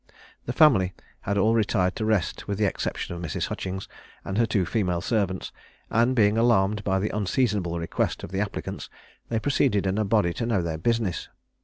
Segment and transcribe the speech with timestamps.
[0.47, 3.49] The family had all retired to rest, with the exception of Mrs.
[3.49, 3.87] Hutchings
[4.25, 5.51] and her two female servants,
[5.91, 8.89] and being alarmed by the unseasonable request of the applicants,
[9.29, 11.29] they proceeded in a body to know their business.